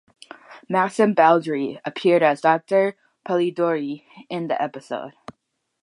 [0.67, 5.13] Maxim Baldry appeared as Dr John Polidori in the episode.